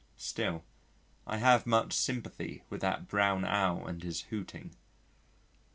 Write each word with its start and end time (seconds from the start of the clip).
Still, 0.17 0.63
I 1.27 1.37
have 1.37 1.67
much 1.67 1.93
sympathy 1.93 2.63
with 2.71 2.81
that 2.81 3.07
Brown 3.07 3.45
Owl 3.45 3.85
and 3.85 4.01
his 4.01 4.21
hooting. 4.31 4.75